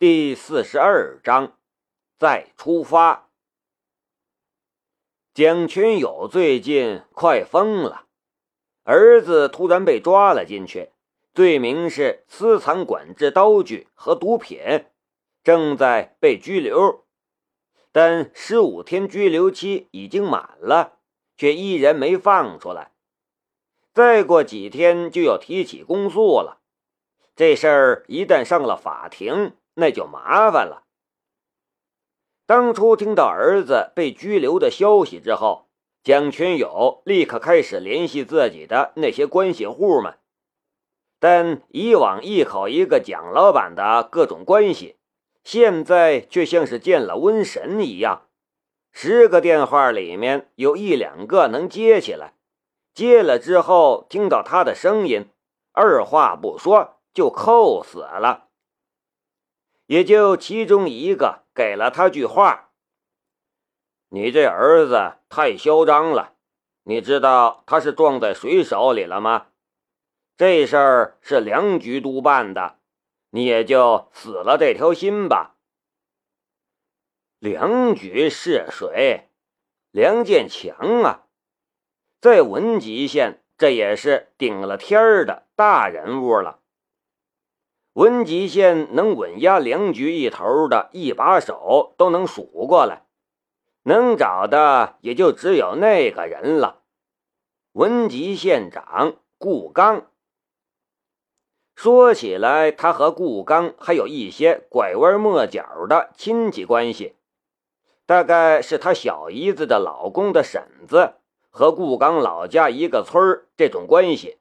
[0.00, 1.58] 第四十二章，
[2.18, 3.28] 再出发。
[5.34, 8.06] 蒋群友最近快疯了，
[8.84, 10.88] 儿子突然被抓了进去，
[11.34, 14.86] 罪名是私藏管制刀具和毒品，
[15.44, 17.04] 正在被拘留。
[17.92, 21.00] 但十五天拘留期已经满了，
[21.36, 22.92] 却依然没放出来。
[23.92, 26.62] 再过几天就要提起公诉了，
[27.36, 29.52] 这事儿一旦上了法庭。
[29.80, 30.84] 那就麻烦了。
[32.46, 35.68] 当初听到儿子被拘留的消息之后，
[36.02, 40.18] 蒋全友立刻开始联系自己的那些关系户们，
[41.18, 44.96] 但以往一口一个蒋老板的各种关系，
[45.44, 48.26] 现在却像是见了瘟神一样，
[48.92, 52.34] 十个电话里面有一两个能接起来，
[52.92, 55.28] 接了之后听到他的声音，
[55.72, 58.49] 二话不说就扣死了。
[59.90, 62.70] 也就其中一个给了他句话
[64.10, 66.36] ：“你这儿子太嚣张了，
[66.84, 69.48] 你知道他是撞在谁手里了吗？
[70.36, 72.78] 这事儿是梁局督办的，
[73.30, 75.56] 你也就死了这条心吧。”
[77.40, 79.28] 梁局是谁？
[79.90, 81.26] 梁建强啊，
[82.20, 86.59] 在文集县这也是顶了天儿的大人物了。
[87.94, 93.02] 文集县能稳压梁局一头的一把手都能数过来，
[93.82, 96.82] 能找的也就只有那个人了。
[97.72, 100.06] 文集县长顾刚。
[101.74, 107.16] 说起来，他和顾刚还有一些拐弯抹角的亲戚关系，
[108.06, 111.14] 大概是他小姨子的老公的婶子
[111.50, 114.38] 和顾刚老家一个村儿这种关系。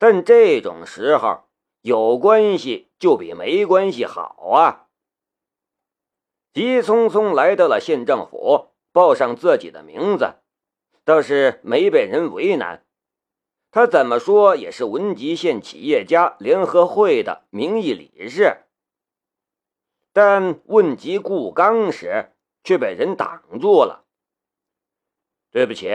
[0.00, 1.44] 但这种时候。
[1.84, 4.86] 有关系就比没关系好啊！
[6.54, 10.36] 急匆匆来到了县政府，报上自己的名字，
[11.04, 12.86] 倒是没被人为难。
[13.70, 18.62] 他怎么说也是文集县企业家联合会的名义理事，
[20.14, 22.32] 但问及顾刚时，
[22.62, 24.06] 却被人挡住了。
[25.50, 25.90] 对不起，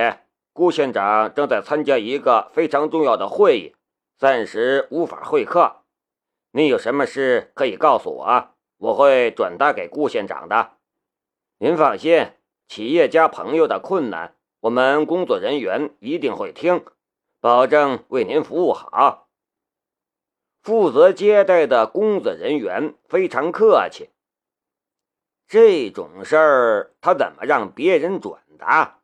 [0.54, 3.76] 顾县长正在参加一个非常重要的会议，
[4.20, 5.78] 暂时无法会客。
[6.52, 10.72] 你有什么事可以告诉我，我会转达给顾县长的。
[11.58, 12.34] 您放心，
[12.68, 16.84] 企业家朋友的困难，我们工作人员一定会听，
[17.40, 19.30] 保证为您服务好。
[20.62, 24.10] 负责接待的工作人员非常客气。
[25.48, 29.00] 这种事儿他怎么让别人转达？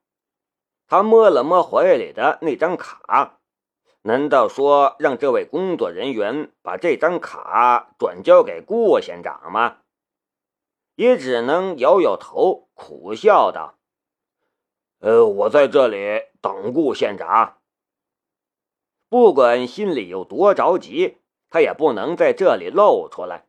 [0.88, 3.35] 他摸了摸怀里的那张卡。
[4.08, 9.78] 难道说让这位工作人员把这张卡转交给顾县长吗？
[10.94, 13.80] 也只能摇摇头，苦笑道
[15.02, 17.58] ：“呃，我在这里等顾县长。
[19.10, 21.18] 不管心里有多着急，
[21.50, 23.48] 他也不能在这里露出来，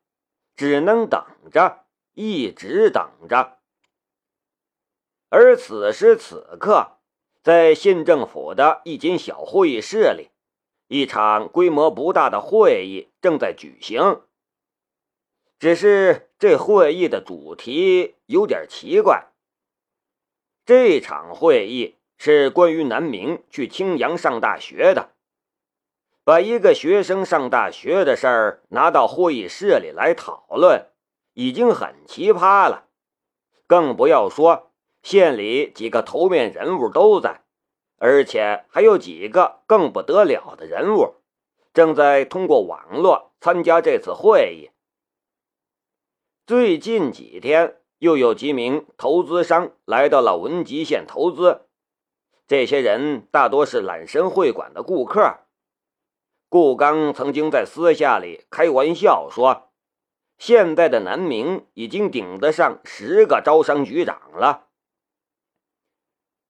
[0.55, 1.85] 只能等着，
[2.15, 3.59] 一直等着。
[5.29, 6.93] 而此时此刻，
[7.43, 10.31] 在县政府的一间小会议室里。
[10.89, 14.23] 一场规模不大的会议正在举行，
[15.59, 19.29] 只是这会议的主题有点奇怪。
[20.65, 25.11] 这场会议是关于南明去青阳上大学的，
[26.25, 30.87] 把一个学生上大学的事儿拿到会议室里来讨论，
[31.35, 32.89] 已经很奇葩了。
[33.67, 34.71] 更不要说
[35.03, 37.46] 县里几个头面人物都在。
[37.99, 41.15] 而且还有几个更不得了的人物，
[41.73, 44.71] 正在通过网络参加这次会议。
[46.47, 51.63] 最近几天，又有几名投资商来到了文集县投资，
[52.47, 55.39] 这些人大多是揽神会馆的顾客。
[56.49, 59.73] 顾刚曾经在私下里开玩笑说
[60.39, 64.66] ：“现在的南明已经顶得上十个招商局长了。”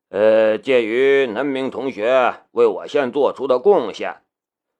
[0.09, 4.23] 呃，鉴于南明同学为我县做出的贡献，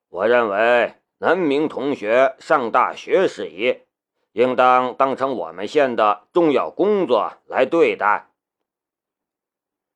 [0.09, 3.81] 我认为南明同学上大学事宜，
[4.33, 8.31] 应当当成我们县的重要工作来对待。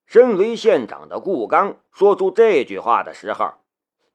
[0.05, 3.53] 身为县长的顾刚说出这句话的时候，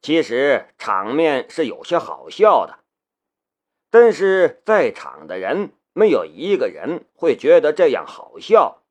[0.01, 2.79] 其实场面是有些好笑的，
[3.89, 8.81] 但是在场的人没有一个人会觉得这样好笑。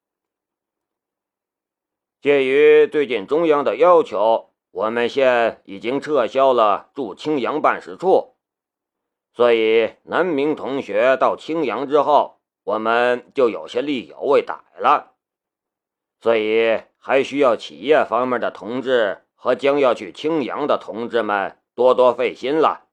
[2.25, 8.37] 鉴于最近中央的要求，我们县已经撤销了驻青阳办事处。
[9.35, 15.13] 所以南明同学到青阳之后，我们就有些力有未逮了，
[16.19, 22.87] 所以还需要企业方面的同志和将要去青阳的同志们多多费心了。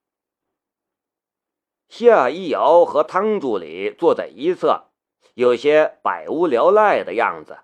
[1.88, 4.88] 夏一瑶和汤助理坐在一侧，
[5.32, 7.60] 有些百无聊赖的样子。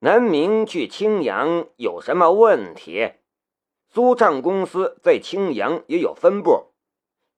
[0.00, 3.12] 南明去青阳有什么问题？
[3.88, 6.72] 租唱公司在青阳也有分部，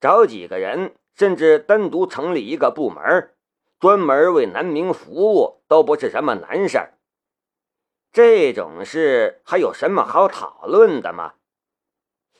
[0.00, 3.34] 找几个人，甚至单独成立一个部门，
[3.78, 6.94] 专门为南明服务，都不是什么难事儿。
[8.10, 11.34] 这种事还有什么好讨论的吗？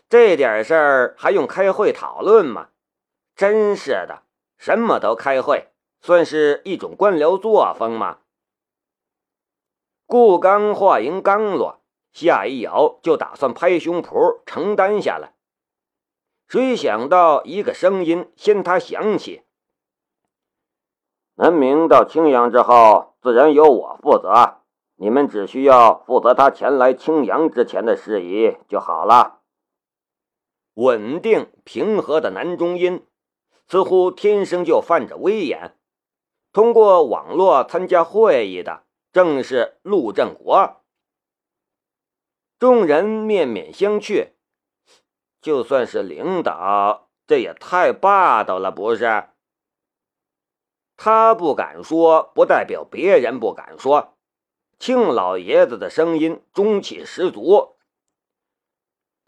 [0.09, 2.71] 这点事儿还用开会讨论吗？
[3.37, 4.23] 真是的，
[4.57, 5.69] 什么都开会，
[6.01, 8.21] 算是一种官僚作风吗？
[10.07, 11.81] 顾刚话音刚落，
[12.13, 15.35] 夏一瑶就打算拍胸脯承担下来。
[16.47, 19.43] 谁想到一个声音先他响起
[21.35, 24.59] ：“南明到青阳之后，自然由我负责，
[24.95, 29.41] 你们只需要负责他前来青阳之前的事宜就好了。”
[30.75, 33.05] 稳定平和的男中音，
[33.67, 35.77] 似乎天生就泛着威严。
[36.53, 38.86] 通过网络参加会议的。
[39.17, 40.85] 正是陆振国，
[42.59, 44.33] 众人面面相觑。
[45.41, 49.31] 就算是领导，这也太霸道了，不是？
[50.99, 54.19] 他不敢说，不代表别人不敢说。
[54.79, 57.79] 庆老爷子的声音中气十足。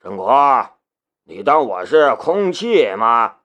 [0.02, 0.79] 振国，
[1.23, 3.38] 你当我是空气吗？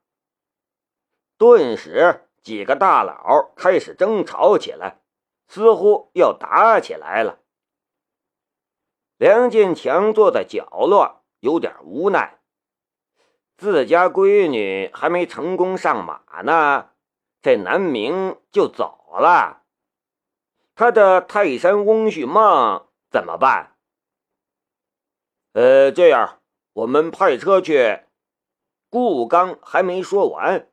[1.37, 4.99] 顿时，几个大佬开始争吵起来。
[5.47, 7.39] 似乎要打起来了。
[9.17, 12.39] 梁建强坐在角落，有点无奈。
[13.55, 16.89] 自家闺女还没成功上马呢，
[17.41, 19.61] 这南明就走了，
[20.73, 23.75] 他的泰山翁婿梦怎么办？
[25.53, 26.41] 呃，这样，
[26.73, 28.01] 我们派车去。
[28.89, 30.67] 顾刚还没说完，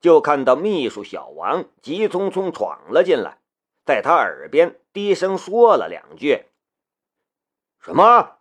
[0.00, 3.41] 就看到秘书小王急匆匆闯了进来。
[3.84, 6.46] 在他耳边低声说了两句。
[7.78, 8.38] 什么？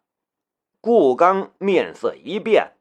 [0.80, 2.74] 顾刚面色一变。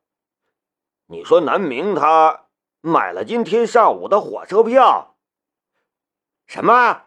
[1.07, 2.47] 你说南明他
[2.81, 5.17] 买了今天上午的火车票？
[6.47, 7.05] 什么？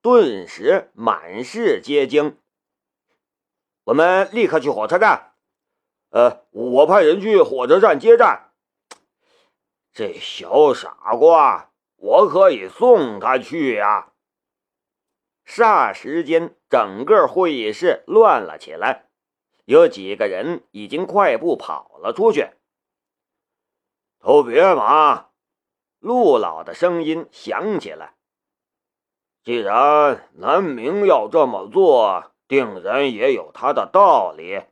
[0.00, 2.38] 顿时满是皆惊。
[3.84, 5.34] 我们立刻去火车站。
[6.10, 8.52] 呃，我派人去火车站接站。
[9.92, 14.11] 这小傻瓜，我可以送他去呀。
[15.46, 19.06] 霎时间，整个会议室乱了起来，
[19.64, 22.50] 有几个人已经快步跑了出去。
[24.18, 25.30] 都别忙，
[25.98, 28.14] 陆老的声音响起来。
[29.42, 34.62] 既然南明要这么做，定然也有他的道理。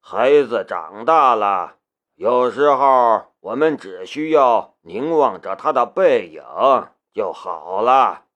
[0.00, 1.76] 孩子长大了，
[2.14, 6.42] 有时候我们只需要凝望着他的背影
[7.14, 8.26] 就好了。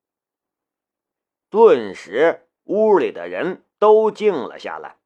[1.53, 4.97] 顿时，屋里的人都静了下来。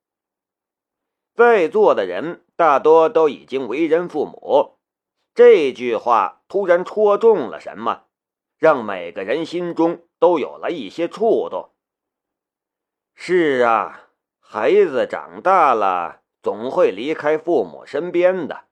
[1.34, 4.78] 在座的人大多都已经为人父母，
[5.34, 8.04] 这句话突然戳中了什么，
[8.58, 11.74] 让每个人心中都有了一些触动。
[13.16, 18.66] 是啊，孩子长大了，总会离开父母身边的。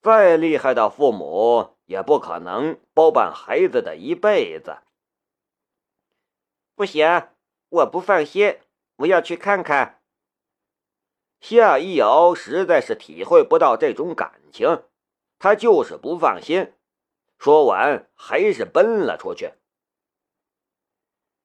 [0.00, 4.78] 再厉害的父母，也不可能包办孩子的一辈子。
[6.74, 7.28] 不行，
[7.68, 8.58] 我不放心，
[8.96, 10.02] 我要去看看。
[11.40, 14.84] 夏一瑶实在是体会不到这种感情，
[15.38, 16.72] 他就是不放心。
[17.38, 19.54] 说完，还是奔了出去。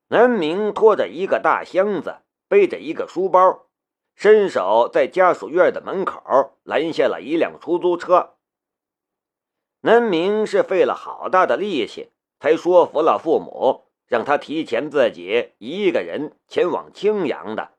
[0.10, 3.67] 南明拖着一个大箱子，背着一个书包，
[4.15, 8.38] 伸手在家属院的门口拦下了一辆出租车。
[9.81, 13.87] 南明是费了好大的力气，才说服了父母。
[14.07, 17.73] 让他提前自己一个人前往青阳的，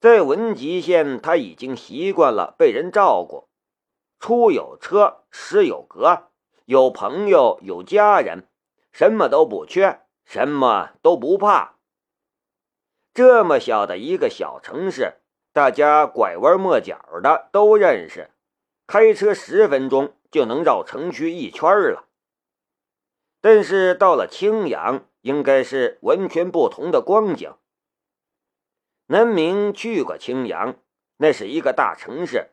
[0.00, 3.48] 在文集县，他已经习惯了被人照顾，
[4.18, 6.30] 出有车，食有隔，
[6.64, 8.48] 有朋友，有家人，
[8.90, 11.76] 什么都不缺，什么都不怕。
[13.12, 15.18] 这么小的一个小城市，
[15.52, 18.30] 大家拐弯抹角的都认识，
[18.86, 22.07] 开车十分钟就能绕城区一圈了。
[23.50, 27.54] 但是到了青阳，应该是完全不同的光景。
[29.06, 30.76] 南明去过青阳，
[31.16, 32.50] 那是一个大城市，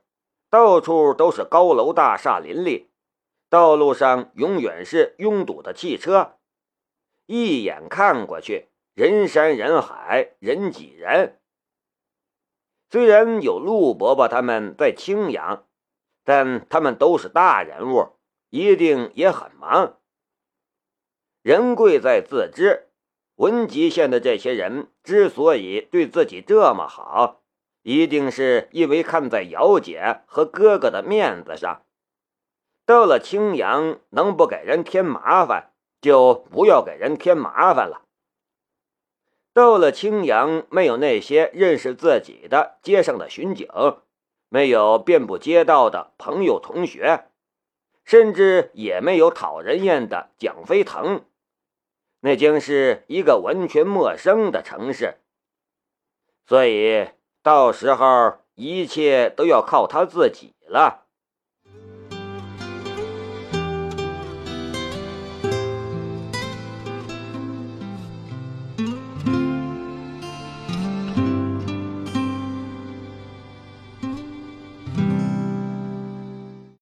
[0.50, 2.92] 到处都是高楼大厦林立，
[3.50, 6.38] 道路上永远是拥堵的汽车，
[7.26, 11.42] 一眼看过去，人山人海，人挤人。
[12.90, 15.68] 虽然有陆伯伯他们在青阳，
[16.24, 18.14] 但他们都是大人物，
[18.50, 19.98] 一定也很忙。
[21.46, 22.88] 人贵在自知，
[23.36, 27.44] 文集县的这些人之所以对自己这么好，
[27.84, 31.84] 一定是因为看在姚姐和哥哥的面子上。
[32.84, 35.72] 到了青阳，能不给人添麻烦，
[36.02, 38.08] 就不要给人添麻烦了。
[39.54, 43.70] 到了青阳，没有那些认识自己的街上的巡警，
[44.50, 47.26] 没有遍布街道的朋友同学，
[48.04, 51.24] 甚至也没有讨人厌的蒋飞腾，
[52.26, 55.20] 那将是一个完全陌生的城市。
[56.48, 57.10] 所以
[57.44, 61.05] 到时候一切都要靠他自己了。